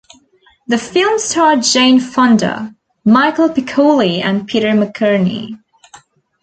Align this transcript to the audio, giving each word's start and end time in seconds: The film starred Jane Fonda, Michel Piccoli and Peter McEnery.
The 0.65 0.79
film 0.79 1.19
starred 1.19 1.61
Jane 1.61 1.99
Fonda, 1.99 2.73
Michel 3.05 3.49
Piccoli 3.49 4.19
and 4.23 4.47
Peter 4.47 4.69
McEnery. 4.71 5.49